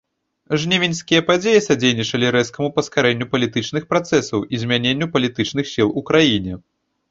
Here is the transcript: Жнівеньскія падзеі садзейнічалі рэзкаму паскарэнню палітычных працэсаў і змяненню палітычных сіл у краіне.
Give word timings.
Жнівеньскія 0.61 1.25
падзеі 1.27 1.59
садзейнічалі 1.65 2.31
рэзкаму 2.37 2.69
паскарэнню 2.79 3.29
палітычных 3.35 3.87
працэсаў 3.93 4.39
і 4.53 4.65
змяненню 4.65 5.11
палітычных 5.15 5.65
сіл 5.77 5.87
у 6.03 6.07
краіне. 6.11 6.61